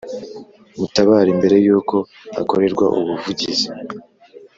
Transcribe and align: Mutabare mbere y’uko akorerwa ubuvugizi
Mutabare 0.79 1.29
mbere 1.39 1.55
y’uko 1.65 1.95
akorerwa 2.41 2.85
ubuvugizi 2.99 3.67